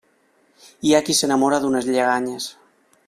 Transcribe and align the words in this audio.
Hi 0.89 0.93
ha 0.93 1.01
qui 1.09 1.15
s'enamora 1.19 1.59
d'unes 1.67 1.91
lleganyes. 1.91 2.49